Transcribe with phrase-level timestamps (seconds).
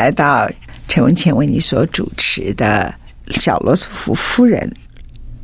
[0.00, 0.50] 来到
[0.88, 2.92] 陈文茜为你所主持的
[3.32, 4.74] 小罗斯福夫人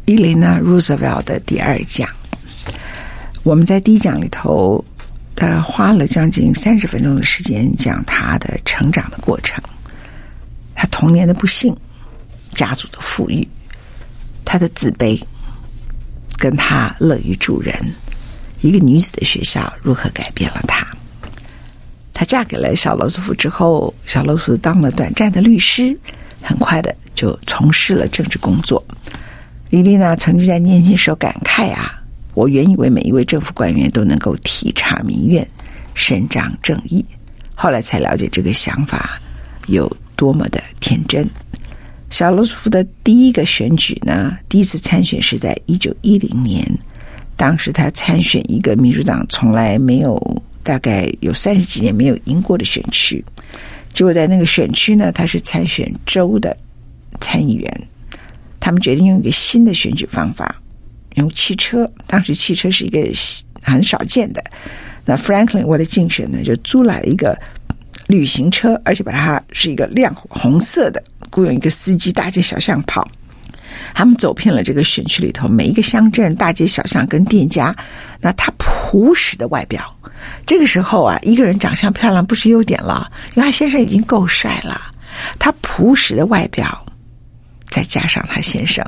[0.06, 2.08] 伊琳娜·罗斯福的第二讲。
[3.42, 4.82] 我们在第一讲里头，
[5.34, 9.62] 他花了将近三十分钟的时间讲她的成长的过程，
[10.74, 11.76] 她童年的不幸，
[12.52, 13.46] 家族的富裕，
[14.42, 15.22] 她的自卑，
[16.38, 17.74] 跟她乐于助人，
[18.62, 20.95] 一个女子的学校如何改变了她。
[22.18, 25.94] 她嫁给了小罗斯福之后，小罗斯当了短暂的律师，
[26.40, 28.82] 很快的就从事了政治工作。
[29.68, 35.46] 伊琳娜曾经在年轻时候感慨啊，我原以为每一位政府官员都能够体察民怨、
[35.92, 37.04] 伸张正义，
[37.54, 39.20] 后来才了解这个想法
[39.66, 41.28] 有多么的天真。
[42.08, 46.66] 小罗斯福的第一个选举呢，第一次参选是在一九一零年，
[47.36, 50.42] 当时他参选一个民主党从来没有。
[50.66, 53.24] 大概有三十几年没有赢过的选区，
[53.92, 56.56] 结果在那个选区呢，他是参选州的
[57.20, 57.88] 参议员。
[58.58, 60.56] 他们决定用一个新的选举方法，
[61.14, 61.88] 用汽车。
[62.08, 63.00] 当时汽车是一个
[63.62, 64.42] 很少见的。
[65.04, 67.38] 那 Franklin 为了竞选呢，就租来了一个
[68.08, 73.08] 旅行车，而且把它是一个亮红色的，雇佣一个司机大街小巷跑。
[73.94, 77.72] 他们走遍了这个选区里头每一个乡镇、大街小巷跟店家。
[78.20, 78.52] 那他
[78.86, 79.92] 朴实的外表。
[80.46, 84.80] 这个时候啊，一个人长相漂亮不是优点了，因为他先生已经够帅了。
[85.40, 86.86] 他朴实的外表，
[87.68, 88.84] 再加上他先生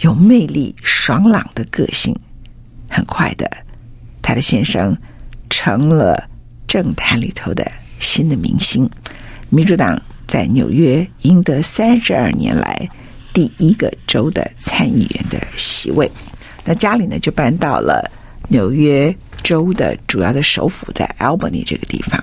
[0.00, 2.16] 有魅力、爽朗的个性，
[2.88, 3.50] 很快的，
[4.22, 4.96] 他的先生
[5.50, 6.28] 成了
[6.68, 8.88] 政坛里头的新的明星。
[9.48, 12.88] 民主党在纽约赢得三十二年来
[13.32, 16.10] 第一个州的参议员的席位，
[16.64, 18.08] 那家里呢就搬到了
[18.48, 19.16] 纽约。
[19.42, 22.20] 州的主要的首府在 Albany 这个地方。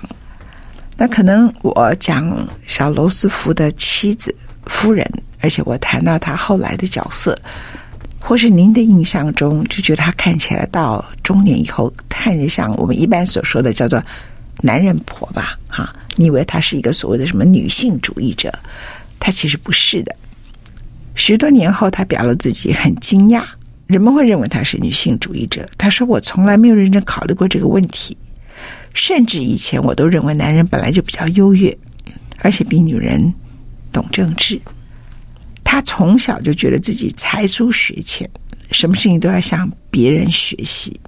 [0.94, 4.34] 那可能我讲小罗斯福的妻子
[4.66, 7.34] 夫人，而且我谈到他后来的角色，
[8.20, 14.02] 或是您的印象中就觉得他看起来到中年以后，看着像我们一般所说的叫做
[14.60, 15.58] 男人婆吧？
[15.68, 18.52] 哈，你以为他是一个所谓的什么女性主义者？
[19.18, 20.14] 他其实不是的。
[21.14, 23.42] 十多年后，他表露自己很惊讶。
[23.86, 25.68] 人们会认为他是女性主义者。
[25.76, 28.16] 他说：“我从来没有认真考虑过这个问题，
[28.94, 31.76] 甚至以前我都认为男人本来就比较优越，
[32.38, 33.32] 而且比女人
[33.92, 34.60] 懂政治。
[35.62, 38.28] 他从小就觉得自己才疏学浅，
[38.70, 40.98] 什么事情都要向别人学习。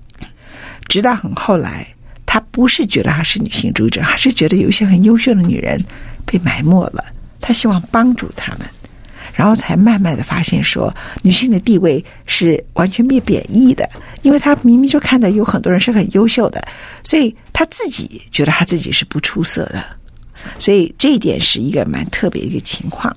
[0.87, 1.87] 直到很后来，
[2.25, 5.83] 他不是觉得他是女性主义者，他是觉得有一些很优秀的女人
[6.25, 7.05] 被埋没了，
[7.41, 8.67] 他希望帮助他们。”
[9.37, 10.93] 然后才慢慢的发现说，
[11.23, 13.87] 女性的地位是完全被贬义的，
[14.23, 16.67] 因为她明明就看到有很多人是很优秀的，
[17.05, 19.85] 所以她自己觉得她自己是不出色的，
[20.59, 23.15] 所以这一点是一个蛮特别的一个情况。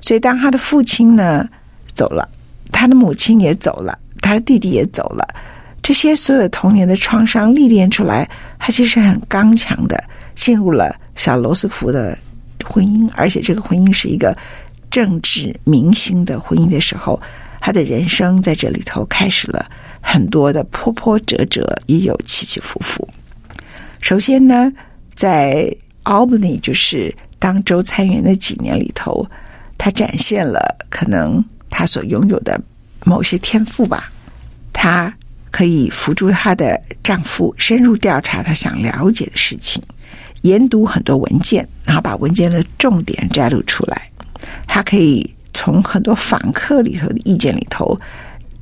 [0.00, 1.48] 所以当她的父亲呢
[1.94, 2.28] 走了，
[2.72, 5.24] 她的母亲也走了，她的弟弟也走了，
[5.80, 8.28] 这些所有童年的创伤历练出来，
[8.58, 10.02] 她其实很刚强的
[10.34, 12.18] 进入了小罗斯福的
[12.64, 14.36] 婚姻，而且这个婚姻是一个。
[14.92, 17.18] 政治明星的婚姻的时候，
[17.62, 19.70] 他的人生在这里头开始了
[20.02, 23.08] 很多的波波折折，也有起起伏伏。
[24.02, 24.70] 首先呢，
[25.14, 25.74] 在
[26.04, 29.26] Albany 就是当州参议员的几年里头，
[29.78, 30.60] 他展现了
[30.90, 32.60] 可能他所拥有的
[33.06, 34.12] 某些天赋吧。
[34.74, 35.14] 他
[35.50, 39.82] 可以辅助她的丈夫深入调查他想了解的事情，
[40.42, 44.11] 研读很多文件，然后把文件的重点摘录出来。
[44.66, 47.98] 她可以从很多访客里头的意见里头，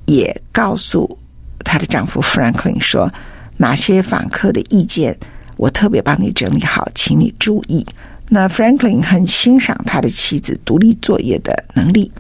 [0.07, 1.19] 也告诉
[1.65, 3.13] 她的丈夫 Franklin 说，
[3.59, 5.17] 哪些访客的意见
[5.57, 7.87] 我特别帮你整理好，请你注意。
[8.33, 12.13] 那 Franklin 很欣赏他的妻子独立作业的能力，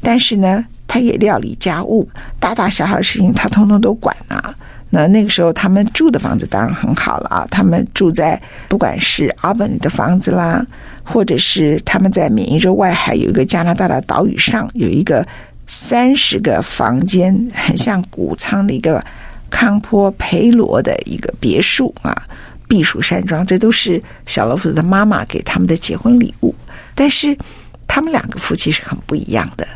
[0.00, 2.08] 但是呢，他也料理家务，
[2.40, 4.54] 大大小小的事情他通通都管啊。
[4.88, 10.66] 那那个时候他们住的房子当然很好了啊，他们住在不管是 Albany 的房子啦，
[11.04, 15.26] 或者是他们在缅因州外海有一个加拿大的岛屿上有一个
[15.66, 19.04] 三十个房间，很像谷仓的一个
[19.50, 22.14] 康坡培罗的一个别墅啊，
[22.68, 26.54] 避暑山庄，这都是小罗斯福的妈妈给他们的结婚礼物。
[26.94, 27.36] 但是
[27.86, 29.66] 他们两个夫妻是很不一样的。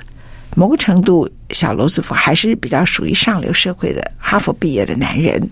[0.55, 5.49] 某个程度，小罗斯福还是比较属于上流社会的哈佛毕业的男人，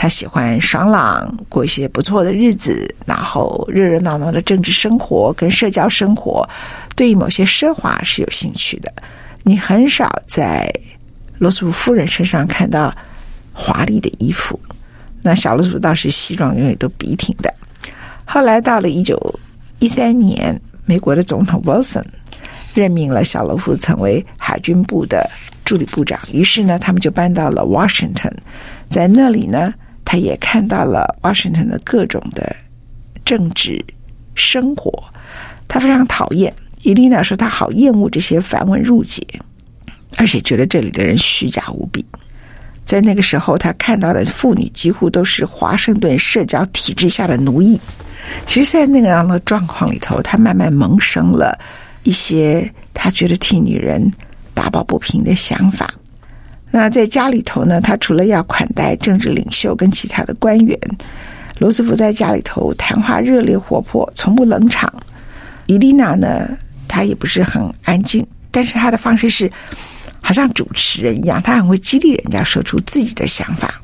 [0.00, 6.48] 他喜欢爽朗，过一些不错的日子，然后热热闹闹的政治生活跟社交生活，
[6.96, 8.90] 对于某些奢华是有兴趣的。
[9.42, 10.72] 你很少在
[11.36, 12.90] 罗斯福夫人身上看到
[13.52, 14.58] 华丽的衣服，
[15.20, 17.52] 那小罗斯倒是西装永远都笔挺的。
[18.24, 19.38] 后来到了一九
[19.80, 22.06] 一三年，美国的总统 Wilson。
[22.72, 25.28] 任命了小罗斯福成为海军部的
[25.62, 28.32] 助理部长，于是呢，他们就搬到了 Washington，
[28.88, 29.74] 在那里呢，
[30.10, 32.56] 他也看到了 Washington 的各种的
[33.24, 33.84] 政治
[34.34, 34.92] 生活，
[35.68, 36.52] 他非常讨厌。
[36.82, 39.24] 伊丽娜说，他好厌恶这些繁文缛节，
[40.16, 42.04] 而且觉得这里的人虚假无比。
[42.84, 47.80] 在那个时候，他看到的妇女几乎都是华盛顿社交体制下的奴役。
[48.44, 51.56] 其实，在那样的状况里头，他慢慢萌生了。
[52.02, 54.12] 一些他觉得替女人
[54.54, 55.88] 打抱不平的想法。
[56.70, 60.78] 那在家里头呢，他除了要款待政治领袖跟其他的官员，
[61.58, 64.92] 罗斯福在家里头谈话热烈活泼，从不冷场。
[65.66, 66.48] 伊丽娜呢，
[66.86, 69.50] 她也不是很安静，但是她的方式是
[70.20, 73.80] 好像主持人一样，她很会激励人家说出自己的想法，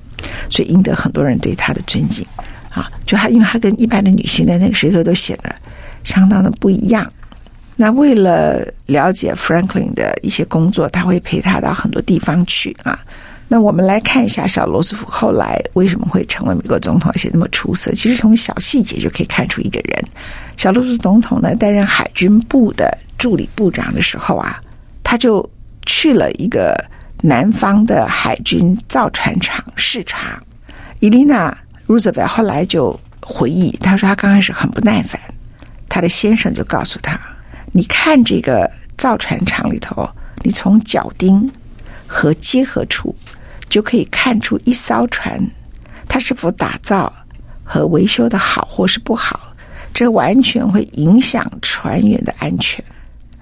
[0.49, 2.27] 所以赢得很多人对她的尊敬
[2.71, 2.91] 啊。
[3.05, 5.55] 就她，因为她跟一般的女性在那个时刻都显得
[6.05, 7.13] 相当的不一样。
[7.77, 12.99] 那为了了解 Franklin 的一些工作，他会陪他到很多地方去啊。
[13.49, 17.93] 那我们来看一下小罗斯福后来为什么会成为美国总统，而且那么出色。
[17.93, 20.05] 其实从小细节就可以看出一个人。
[20.57, 24.59] 小罗斯总统呢，担任海军部的助理部长的时候啊，
[25.05, 25.49] 他就
[25.85, 26.75] 去了一个
[27.23, 30.43] 南方的海军造船厂视察。
[30.99, 31.51] 伊丽娜·
[31.87, 35.21] 罗斯福后来就回忆，他说他刚开始很不耐烦，
[35.89, 37.21] 他的先生就告诉他。
[37.73, 40.09] 你看这个造船厂里头，
[40.43, 41.51] 你从脚钉
[42.07, 43.15] 和结合处
[43.69, 45.39] 就可以看出一艘船
[46.09, 47.13] 它是否打造
[47.65, 49.53] 和维修的好或是不好，
[49.93, 52.83] 这完全会影响船员的安全。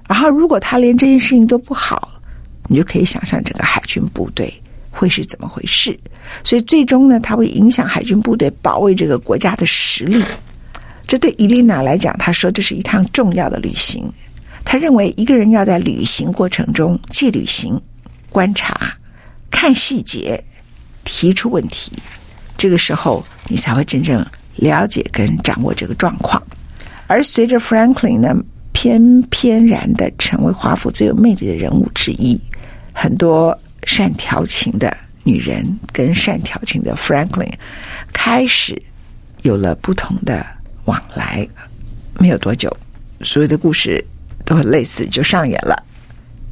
[0.08, 2.20] 然后，如果他连这件事情都不好，
[2.68, 4.52] 你就可以想象整个海军部队
[4.90, 5.98] 会是怎么回事。
[6.42, 10.22] 所以，最终呢，它会影响海军部队保卫这个国家的实力。
[11.06, 14.10] 这对伊丽娜来讲，她说这是一趟重要的旅行。
[14.64, 17.78] 他认为一个人要在旅行过程中既旅行、
[18.30, 18.96] 观察、
[19.50, 20.42] 看细节、
[21.04, 21.92] 提出问题，
[22.56, 24.24] 这个时候你才会真正
[24.56, 26.42] 了解跟掌握这个状况。
[27.06, 28.34] 而随着 Franklin 呢，
[28.72, 32.40] 翩翩然的成为华府最有魅力的人物之一，
[32.94, 37.52] 很多善调情的女人跟善调情的 Franklin
[38.14, 38.82] 开始
[39.42, 40.44] 有了不同的
[40.84, 41.46] 往来。
[42.18, 42.74] 没有多久，
[43.22, 44.04] 所有的故事。
[44.46, 45.82] 都很类似，就上演了。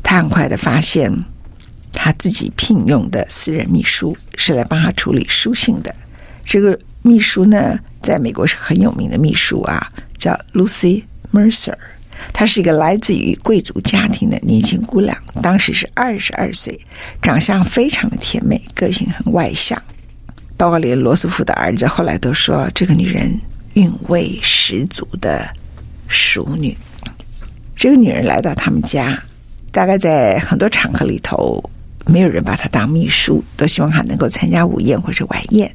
[0.02, 1.12] 他很快的发现，
[1.92, 5.95] 他自己聘用的私人秘书是来帮他处理书信的。
[6.42, 11.04] 这个秘书呢，在美国是很有名的秘书啊，叫 Lucy
[11.35, 11.76] Mercer。
[12.33, 16.80] 她是一个来自于贵族家庭的年轻姑娘，当时是二十二岁，
[17.21, 19.80] 长相非常的甜美，个性很外向。
[20.57, 23.38] 包括连罗斯福的儿子后来都说，这个女人
[23.75, 25.49] 韵味十足的
[26.09, 26.76] 淑女。
[27.75, 29.19] 这个女人来到他们家，
[29.71, 31.62] 大概在很多场合里头，
[32.07, 35.75] 没有人把她当秘书，都希望她能够参加午宴或者晚宴。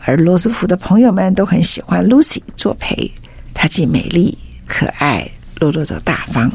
[0.00, 3.10] 而罗斯福的朋友们都很喜欢 Lucy 作陪，
[3.52, 5.28] 她既美丽可爱，
[5.60, 6.50] 落落的大方。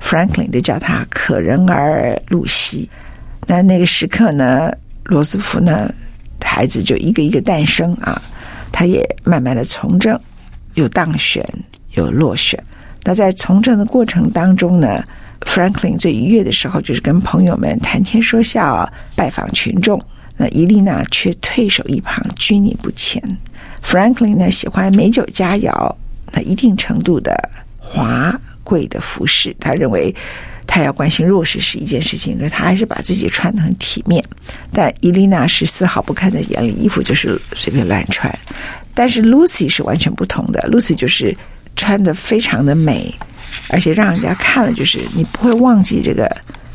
[0.00, 2.88] Franklin 就叫她可人儿露西。
[3.46, 4.70] 那那个时刻呢，
[5.04, 5.92] 罗斯福呢，
[6.40, 8.20] 孩子就一个一个诞生啊，
[8.76, 10.20] 他也慢慢的从政，
[10.74, 11.48] 有当选，
[11.94, 12.60] 有落选。
[13.04, 15.00] 那在从政的过程当中呢
[15.42, 20.02] ，Franklin 最愉悦的时候就是跟朋友们谈天说笑、拜访群众。
[20.36, 23.22] 那伊丽娜却退守一旁，拘泥不前。
[23.80, 25.94] Franklin 呢喜欢美酒佳肴，
[26.32, 27.32] 那一定程度的
[27.78, 29.54] 华贵的服饰。
[29.60, 30.12] 他认为
[30.66, 34.24] 他要关心弱势是一件事情，可是他还是把自己穿得很体面。
[34.72, 38.32] 但伊丽娜是丝毫不看在眼里，衣服就是随便乱穿。
[38.94, 41.36] 但是 Lucy 是完全不同的，Lucy 就是。
[41.76, 43.12] 穿得非常的美，
[43.68, 46.24] 而且让人家看了就是你不会忘记这个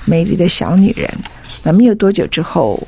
[0.04, 1.10] 美丽的小女人。
[1.64, 2.86] 那没有多久之后，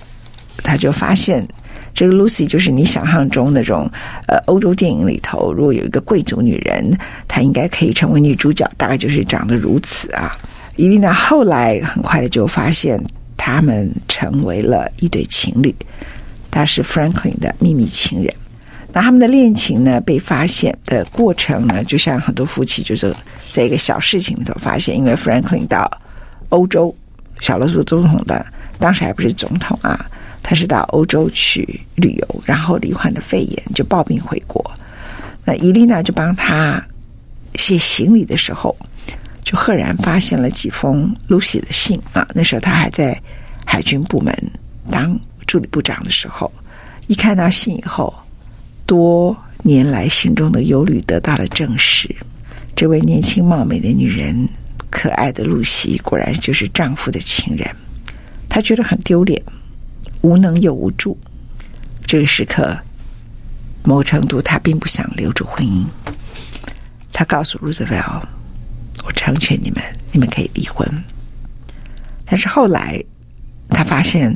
[0.57, 1.47] 他就发现
[1.93, 3.89] 这个 Lucy 就是你想象中那种
[4.27, 10.37] 呃欧洲电影里头，如果有一个贵族女人，她应该可以成为女主角，大概就是长得如此啊。
[10.81, 12.99] 伊丽娜后来很快的就发现，
[13.37, 15.75] 他们成为了一对情侣，
[16.49, 18.33] 他是 Franklin 的秘密情人。
[18.91, 23.15] 那他们的恋情呢，被发现的过程呢，就像很多夫妻就是
[23.51, 25.87] 在一个小事情里头发现，因为 Franklin 到
[26.49, 26.95] 欧洲，
[27.39, 28.43] 小罗斯总统的
[28.79, 30.09] 当时还不是总统啊，
[30.41, 34.59] 他是到欧洲去旅游，然后罹患的肺炎，就抱病回国。
[35.45, 36.83] 那伊丽娜就帮他
[37.53, 38.75] 卸行李的时候，
[39.51, 42.25] 就赫然发现了几封 Lucy 的信啊。
[42.33, 43.21] 那时候他还在
[43.65, 44.33] 海军部门
[44.89, 46.49] 当助理部长的时候，
[47.07, 48.13] 一看到信以后。
[48.87, 52.13] 多年来心中的忧虑得到了证实，
[52.75, 54.49] 这位年轻貌美的女人，
[54.89, 57.65] 可爱的露西，果然就是丈夫的情人。
[58.49, 59.41] 她觉得很丢脸，
[60.21, 61.17] 无能又无助。
[62.05, 62.77] 这个时刻，
[63.85, 65.85] 某程度她并不想留住婚姻。
[67.13, 68.23] 她告诉 Roosevelt：“
[69.11, 70.87] 成全你们，你们可以离婚。”
[72.25, 73.03] 但是后来，
[73.69, 74.35] 她发现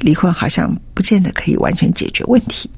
[0.00, 2.70] 离婚好像不见得可以完全解决问题。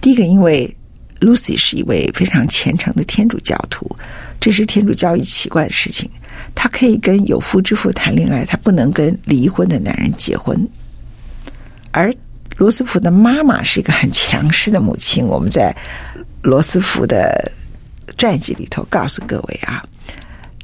[0.00, 0.76] 第一个，因为
[1.20, 3.90] Lucy 是一位非常虔诚的天主教徒，
[4.38, 6.08] 这是天主教一奇怪的事情。
[6.54, 10.68] 她可以跟有夫之妇谈恋爱，她不能跟离婚的男人结婚。
[11.90, 12.12] 而
[12.58, 15.26] 罗斯福的妈妈是一个很强势的母亲。
[15.26, 15.74] 我们在
[16.42, 17.52] 罗斯福的
[18.16, 19.82] 传记里头告诉各位啊，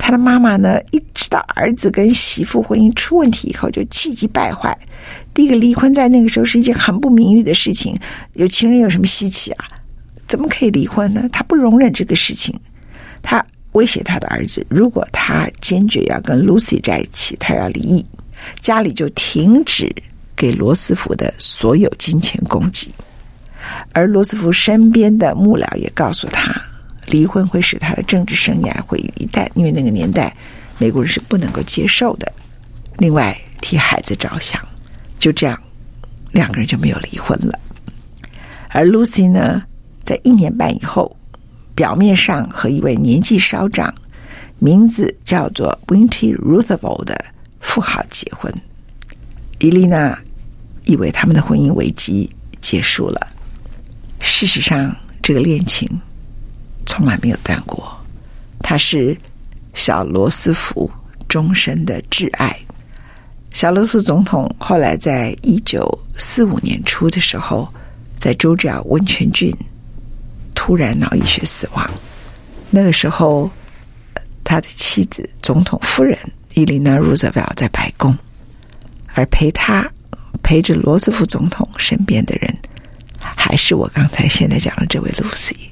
[0.05, 4.77] 他的妈妈呢，一知道儿子跟媳妇婚姻出问题以后，就气急败坏。
[5.33, 7.97] 第一个离婚在那个时候是一件很不名誉的事情，
[8.33, 9.65] 有情人有什么稀奇啊？
[10.27, 11.29] 怎么可以离婚呢？
[11.33, 12.53] 他不容忍这个事情，
[13.23, 18.05] 他威胁他的儿子，如果他坚决要跟 Lucy 在一起，他要离异，
[18.61, 19.89] 家里就停止
[20.35, 22.93] 给罗斯福的所有金钱供给。
[23.93, 26.53] 而罗斯福身边的幕僚也告诉他，
[27.13, 30.35] 离婚会使他的政治生涯毁于一旦，因为那个年代
[30.79, 32.33] 美国人是不能够接受的。
[32.99, 34.61] 另外，替孩子着想。
[35.19, 35.63] 就这样，
[36.33, 37.57] 两个人就没有离婚了。
[38.71, 39.63] 而 Lucy 呢，
[40.03, 41.17] 在一年半以后，
[41.75, 43.95] 表面上和一位年纪稍长、
[44.59, 47.27] 名字叫做 Winty Roosevelt 的
[47.61, 48.53] 富豪结婚。
[49.61, 50.19] 伊丽娜
[50.87, 52.29] 以为他们的婚姻危机
[52.61, 53.29] 结束了，
[54.19, 55.89] 事实上，这个恋情
[56.87, 57.97] 从来没有断过。
[58.61, 59.17] 他是
[59.75, 60.91] 小罗斯福
[61.29, 62.57] 终身的挚爱。
[63.51, 65.87] 小罗斯福总统后来在一九
[66.17, 67.73] 四五年初的时候，
[68.19, 69.55] 在佐治亚温泉郡
[70.55, 71.91] 突然脑溢血死亡。
[72.71, 73.51] 那个时候，
[74.43, 76.19] 他的妻子总统夫人
[76.55, 78.17] 伊琳娜·罗斯福在白宫，
[79.15, 79.91] 而陪他
[80.43, 82.57] 陪着罗斯福总统身边的人，
[83.19, 85.72] 还是我刚才现在讲的这位露西。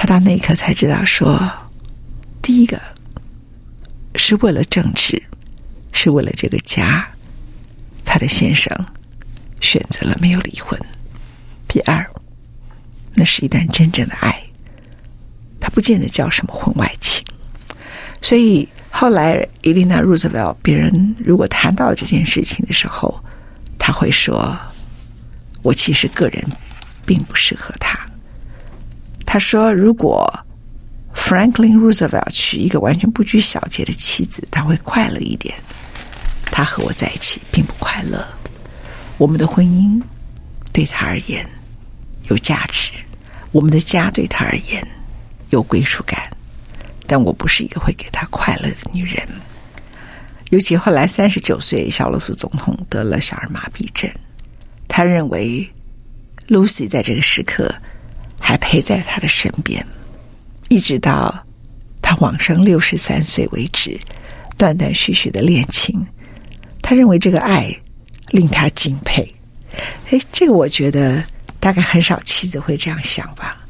[0.00, 1.52] 他到那一刻才知道说，
[2.40, 2.80] 第一个
[4.14, 5.22] 是为了政治。
[5.92, 7.06] 是为了这个家，
[8.06, 8.74] 他的先生
[9.60, 10.80] 选择了没有离婚。
[11.68, 12.10] 第二，
[13.12, 14.42] 那是一段真正的爱，
[15.60, 17.22] 他不见得叫什么婚外情。
[18.22, 23.22] 所以后来伊丽娜·罗斯福，别人如果谈到这件事情的时候，
[23.78, 24.58] 他会说
[25.60, 26.42] ：“我其实个人
[27.04, 28.00] 并不适合他。”
[29.32, 30.28] 他说：“如果
[31.14, 35.54] Franklin Roosevelt 娶一个完全不拘小节的妻子，他会快乐一点。”
[36.50, 38.26] 他和我在一起并不快乐，
[39.18, 40.02] 我们的婚姻
[40.72, 41.48] 对他而言
[42.24, 42.90] 有价值，
[43.52, 44.84] 我们的家对他而言
[45.50, 46.28] 有归属感，
[47.06, 49.24] 但我不是一个会给他快乐的女人。
[50.48, 54.10] 尤其后来三十九岁，小罗斯总统得了小儿麻痹症，
[54.88, 55.70] 他认为
[56.48, 57.72] Lucy 在这个时刻
[58.50, 59.86] 还陪在他的身边，
[60.68, 61.46] 一直到
[62.02, 63.96] 他往生六十三岁为止，
[64.56, 66.04] 断断续续的恋情。
[66.82, 67.72] 他认为这个爱
[68.30, 69.32] 令他敬佩，
[70.10, 71.22] 哎，这个我觉得
[71.60, 73.64] 大概很少妻子会这样想吧。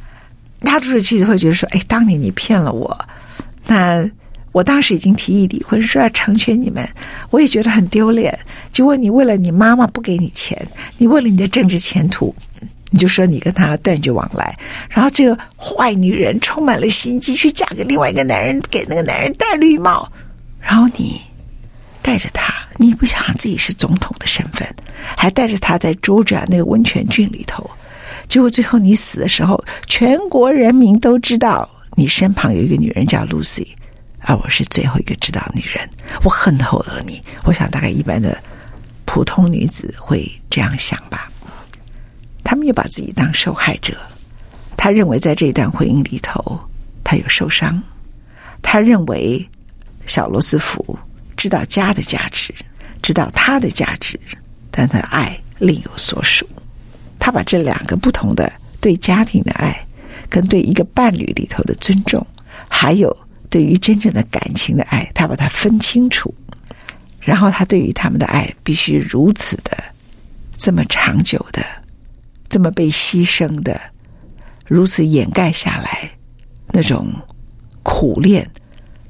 [0.61, 2.99] 大多数妻子会觉得说：“哎，当年你骗了我，
[3.67, 4.09] 那
[4.53, 6.89] 我当时已经提议离婚，说要成全你们，
[7.29, 8.39] 我也觉得很丢脸。
[8.73, 12.35] 结果你为了你妈妈不给你钱，你为了你的政治前途，
[12.91, 14.55] 你就说你跟他断绝往来，
[14.91, 20.11] 然后这个坏女人充满了心机，去嫁给另外一个男人，给那个男人戴绿帽，
[20.61, 21.21] 然后你。”
[22.03, 24.67] 带着他，你不想自己是总统的身份，
[25.19, 27.71] 还带着他在周着那个温泉郡里头，
[28.27, 33.67] 结果最后你死的时候，全国人民都知道你身旁有一个女人叫 Lucy，
[34.21, 35.89] 而我是最后一个知道女人，
[36.25, 37.23] 我恨透了你。
[37.45, 38.37] 我想大概一般的
[39.05, 41.31] 普通女子会这样想吧。
[42.51, 43.97] 他们又把自己当受害者。
[44.77, 46.59] 他认为在这段婚姻里头，
[47.05, 47.81] 他有受伤。
[48.61, 49.49] 他认为
[50.05, 50.99] 小罗斯福
[51.37, 52.53] 知道家的价值，
[53.03, 54.19] 知道他的价值，
[54.69, 56.45] 但他的爱另有所属。
[57.21, 59.87] 他把这两个不同的对家庭的爱，
[60.29, 62.27] 跟对一个伴侣里头的尊重，
[62.69, 63.17] 还有
[63.49, 66.35] 对于真正的感情的爱，他把它分清楚。
[67.21, 69.71] 然后他对于他们的爱必须如此的。
[70.57, 71.65] 这么长久的，
[72.51, 73.81] 这么被牺牲的，
[74.67, 76.11] 如此掩盖下来
[76.73, 77.11] 那种
[77.83, 78.51] 苦恋，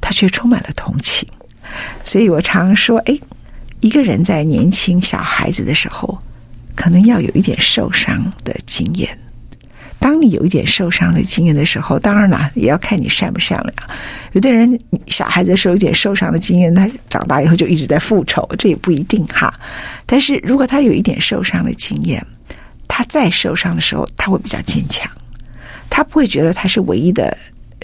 [0.00, 1.28] 他却充满了同情。
[2.04, 3.18] 所以我常说，哎，
[3.80, 6.18] 一个人在年轻小孩子的时候，
[6.76, 9.18] 可能要有一点受伤的经验。
[9.98, 13.74] 当你有一点受伤的经验的时候，当然了，也要看你善不善良。
[14.32, 19.52] 有的人小孩子时候有点受伤的经验，他长大以后就一直在复仇，这也不一定哈。
[20.06, 22.26] 但是如果他有一点受伤的经验，
[22.90, 25.08] 他再受伤的时候，他会比较坚强，
[25.88, 27.34] 他不会觉得他是唯一的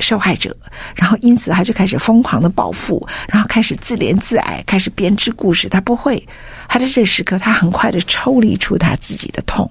[0.01, 0.55] 受害者，
[0.95, 5.69] 然后因此他就开始疯狂的报复，然后开始自怜自哀，开始编织故事。
[5.69, 6.27] 他不会，
[6.69, 9.71] 他在这时刻，他很快的抽离出他自己的痛。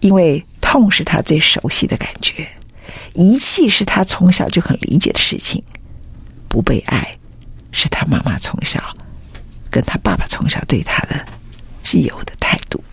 [0.00, 2.46] 因为痛是他最熟悉的感觉，
[3.14, 5.64] 遗弃是他从小就很理解的事情，
[6.48, 7.16] 不被爱
[7.72, 8.78] 是他妈妈从小
[9.70, 11.24] 跟他爸爸从小对他的
[11.82, 12.84] 既有的态度，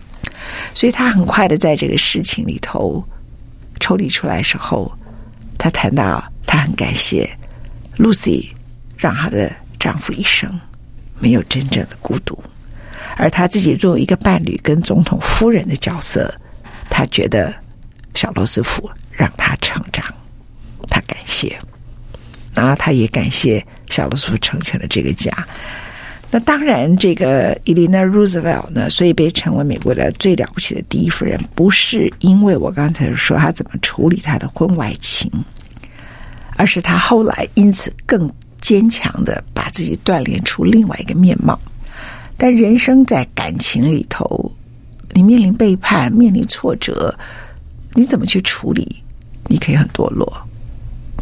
[0.74, 3.02] 所以他很快的在这个事情里头
[3.80, 4.92] 抽离出来的时候，
[5.56, 7.38] 他谈到他很感谢
[7.96, 8.50] Lucy
[8.98, 10.60] 让她的丈夫一生
[11.18, 12.42] 没有真正的孤独，
[13.16, 16.34] 而他自己作为一个伴侣跟总统夫人的角色。
[16.90, 17.52] 他觉得
[18.14, 20.04] 小罗斯福让他成长，
[20.88, 21.58] 他感谢，
[22.52, 25.32] 然后他也感谢小罗斯福成全了这个家。
[26.34, 35.30] 那当然，这个 Eleanor Roosevelt 呢，所以被称为美国的最了不起的第一夫人，不是因为我刚才说他怎么处理他的婚外情，
[36.56, 38.28] 而是他后来因此更
[38.60, 41.56] 坚强的把自己锻炼出另外一个面貌。
[42.36, 44.52] 但人生在感情里头。
[45.12, 47.16] 你面临背叛，面临挫折，
[47.92, 49.00] 你怎么去处理？
[49.46, 50.36] 你可以很堕落，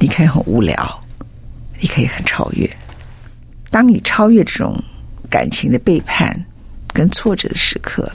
[0.00, 1.04] 你可以很无聊，
[1.78, 2.66] 你可以很超越。
[3.68, 4.82] 当你超越这种
[5.32, 6.44] 感情的背叛
[6.88, 8.12] 跟挫折的时刻，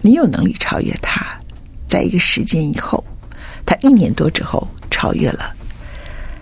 [0.00, 1.38] 你有能力超越他。
[1.86, 3.04] 在一个时间以后，
[3.66, 5.54] 他一年多之后超越了。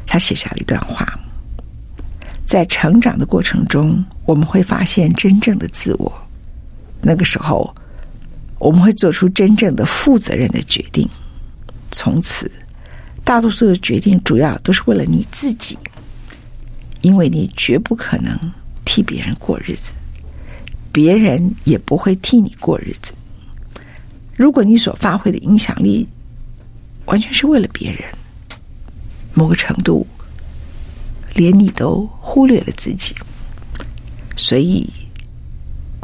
[0.07, 1.05] 他写下了一段话：
[2.47, 6.29] 在成长的过程中，我们会发现真正的自我。
[7.01, 7.75] 那个时候。
[8.61, 11.09] 我们会做出真正的负责任的决定。
[11.91, 12.49] 从此，
[13.25, 15.77] 大多数的决定主要都是为了你自己，
[17.01, 18.53] 因为你绝不可能
[18.93, 19.95] 替别人过日子，
[20.93, 23.15] 别人也不会替你过日子。
[24.37, 26.07] 如果你所发挥的影响力
[27.07, 28.03] 完全是为了别人，
[29.33, 30.07] 某个程度
[31.33, 33.15] 连你都忽略了自己，
[34.37, 34.87] 所以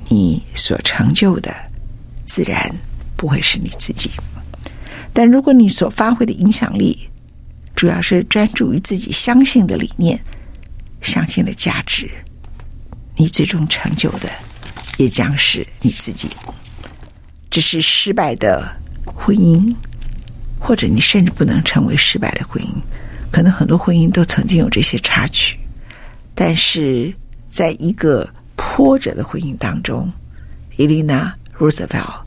[0.08, 1.54] 你所成就的。
[2.24, 2.74] 自然
[3.18, 4.10] 不会是你自己，
[5.12, 7.10] 但如果你所发挥的影响力
[7.76, 10.18] 主要是专注于自己相信的理念、
[11.02, 12.10] 相信的价值，
[13.18, 14.30] 你最终成就的
[14.96, 16.30] 也将是你自己。
[17.50, 18.66] 只是失败的
[19.04, 19.74] 婚姻，
[20.58, 22.68] 或者你甚至不能成为失败的婚姻，
[23.30, 25.58] 可能很多婚姻都曾经有这些插曲，
[26.34, 27.12] 但是
[27.50, 30.10] 在一个波折的婚姻当中，
[30.76, 31.34] 伊丽娜。
[31.58, 32.20] Roosevelt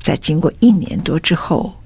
[0.00, 1.78] 在经过一年多之后，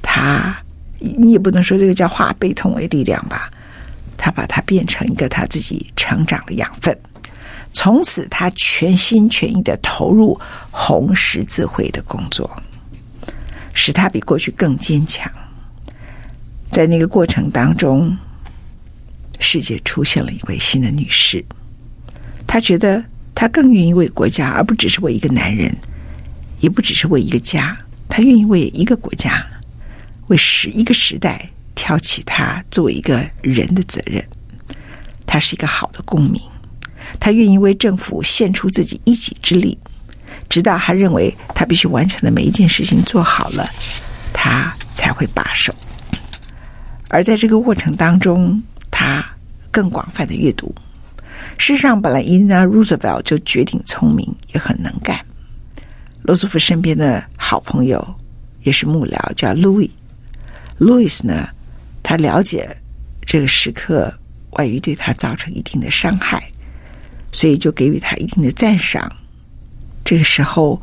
[0.00, 0.56] 他
[1.00, 3.50] 你也不能说这个叫化悲痛为力量吧，
[4.16, 6.96] 他把它变成一个他自己成长的养分。
[7.72, 10.38] 从此，他全心全意的投入
[10.70, 12.62] 红十字会的工作，
[13.72, 15.30] 使他比过去更坚强。
[16.70, 18.16] 在那个过程当中，
[19.38, 21.44] 世界出现了一位新的女士，
[22.46, 23.04] 她觉得
[23.34, 25.76] 她更愿意为国家，而不只是为一个男人。
[26.60, 27.76] 也不只是为一个家，
[28.08, 29.44] 她愿意为一个国家，
[30.28, 34.24] 为十一个时代挑起他作为一个人的责任。
[35.26, 36.40] 他是一个好的公民，
[37.20, 39.78] 他愿意为政府献出自己一己之力，
[40.48, 43.68] 直到他认为他必须完成的每一件事情做好了，
[44.32, 45.74] 他才会罢手。
[47.08, 49.24] 而在这个过程当中，他
[49.70, 50.74] 更广泛的阅读。
[51.58, 55.18] 事实上，本来伊丽娜·罗斯福就绝顶聪明，也很能干。
[56.22, 58.14] 罗斯福身边的好朋友
[58.62, 59.90] 也是幕僚，叫 Louis。
[60.78, 61.48] Louis 呢，
[62.02, 62.76] 他了解
[63.26, 64.12] 这个时刻
[64.52, 66.50] 外遇对他造成一定的伤害，
[67.32, 69.10] 所以就给予他一定的赞赏。
[70.04, 70.80] 这个时候，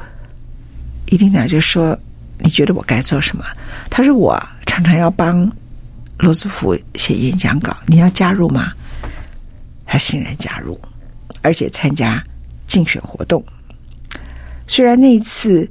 [1.08, 1.98] 伊丽娜就说
[2.40, 3.46] ：“你觉得我该做什么？
[3.90, 5.50] 他说：“我常常要帮
[6.18, 8.74] 罗斯福写演讲稿，你要加入吗？”
[9.86, 10.80] 他欣然加入，
[11.42, 12.24] 而且参加
[12.68, 13.44] 竞选活动。
[14.68, 15.70] 虽然那一次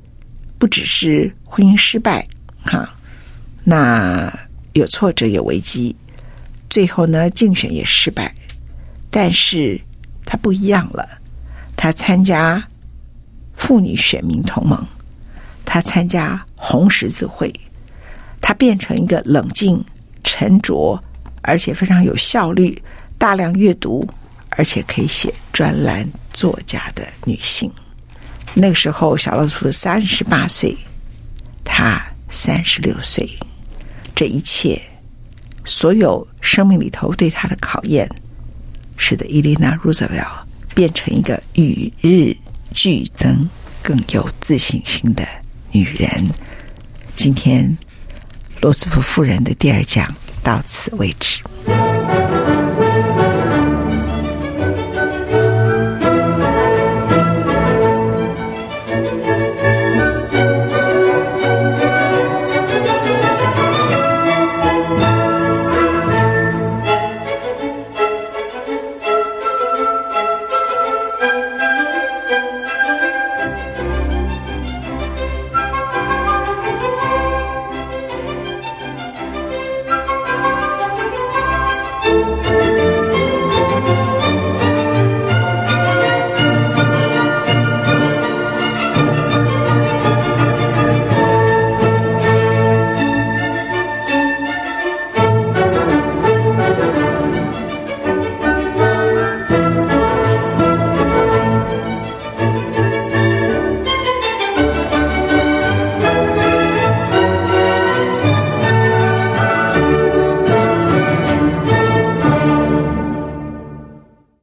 [0.59, 2.27] 不只是婚姻失败，
[2.65, 2.97] 哈，
[3.63, 4.33] 那
[4.73, 5.95] 有挫折有危机，
[6.69, 8.35] 最后呢，竞选也失败，
[9.09, 9.81] 但是
[10.29, 11.09] 他不一样了。
[11.75, 12.63] 他参加
[13.57, 14.87] 妇女选民同盟，
[15.65, 17.51] 他参加红十字会，
[18.43, 19.83] 他变成一个冷静、
[20.23, 21.03] 沉着，
[21.41, 22.83] 而且非常有效率、
[23.17, 24.07] 大量阅读，
[24.51, 27.73] 而且可以写专栏作家的女性。
[28.53, 30.77] 那个时候，小罗斯福三十八岁，
[31.65, 33.27] 他三十六岁，
[34.15, 34.83] 这一切，
[35.65, 38.09] 所有生命里头对他的考验，
[38.99, 40.15] 使得伊丽娜·罗斯福
[40.75, 42.37] 变成一个与日
[42.75, 43.49] 俱增、
[43.83, 45.27] 更有自信心的
[45.73, 46.29] 女人。
[47.17, 47.79] 今天，
[48.61, 51.41] 罗斯福夫人的第二讲到此为止。